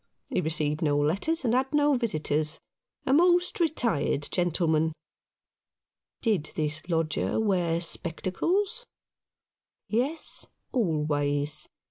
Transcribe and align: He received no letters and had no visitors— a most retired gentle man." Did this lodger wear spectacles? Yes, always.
He 0.29 0.41
received 0.41 0.81
no 0.81 0.97
letters 0.97 1.45
and 1.45 1.53
had 1.53 1.71
no 1.75 1.93
visitors— 1.93 2.59
a 3.05 3.13
most 3.13 3.59
retired 3.59 4.27
gentle 4.31 4.67
man." 4.67 4.93
Did 6.23 6.53
this 6.55 6.89
lodger 6.89 7.39
wear 7.39 7.79
spectacles? 7.81 8.87
Yes, 9.87 10.47
always. 10.71 11.69